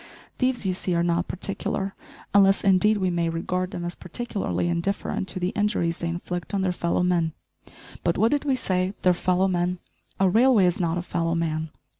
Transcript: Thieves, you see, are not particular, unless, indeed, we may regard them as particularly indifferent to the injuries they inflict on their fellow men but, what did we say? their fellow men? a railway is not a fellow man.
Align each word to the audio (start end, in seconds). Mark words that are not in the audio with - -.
Thieves, 0.39 0.65
you 0.65 0.73
see, 0.73 0.95
are 0.95 1.03
not 1.03 1.27
particular, 1.27 1.93
unless, 2.33 2.63
indeed, 2.63 2.97
we 2.97 3.11
may 3.11 3.29
regard 3.29 3.69
them 3.69 3.85
as 3.85 3.93
particularly 3.93 4.67
indifferent 4.67 5.27
to 5.27 5.39
the 5.39 5.49
injuries 5.49 5.99
they 5.99 6.07
inflict 6.09 6.55
on 6.55 6.63
their 6.63 6.71
fellow 6.71 7.03
men 7.03 7.33
but, 8.03 8.17
what 8.17 8.31
did 8.31 8.43
we 8.43 8.55
say? 8.55 8.95
their 9.03 9.13
fellow 9.13 9.47
men? 9.47 9.77
a 10.19 10.27
railway 10.27 10.65
is 10.65 10.79
not 10.79 10.97
a 10.97 11.03
fellow 11.03 11.35
man. 11.35 11.69